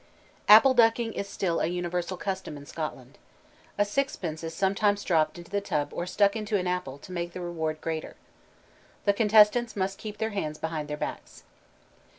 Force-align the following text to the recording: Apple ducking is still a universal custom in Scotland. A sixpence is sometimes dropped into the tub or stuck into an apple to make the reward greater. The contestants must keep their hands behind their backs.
Apple 0.49 0.73
ducking 0.73 1.13
is 1.13 1.29
still 1.29 1.59
a 1.59 1.67
universal 1.67 2.17
custom 2.17 2.57
in 2.57 2.65
Scotland. 2.65 3.19
A 3.77 3.85
sixpence 3.85 4.43
is 4.43 4.51
sometimes 4.51 5.03
dropped 5.03 5.37
into 5.37 5.51
the 5.51 5.61
tub 5.61 5.93
or 5.93 6.07
stuck 6.07 6.35
into 6.35 6.57
an 6.57 6.65
apple 6.65 6.97
to 6.97 7.11
make 7.11 7.33
the 7.33 7.41
reward 7.41 7.79
greater. 7.81 8.15
The 9.05 9.13
contestants 9.13 9.75
must 9.75 9.99
keep 9.99 10.17
their 10.17 10.31
hands 10.31 10.57
behind 10.57 10.87
their 10.87 10.97
backs. 10.97 11.43